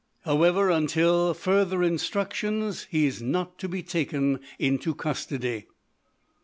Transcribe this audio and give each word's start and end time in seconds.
However, 0.21 0.71
until 0.71 1.35
further 1.35 1.83
instructions 1.83 2.87
he 2.89 3.05
is 3.05 3.21
not 3.21 3.59
to 3.59 3.69
be 3.69 3.83
taken 3.83 4.39
into 4.57 4.95
custody. 4.95 5.67